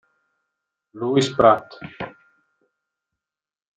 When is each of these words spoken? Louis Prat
Louis 0.95 1.29
Prat 1.29 1.77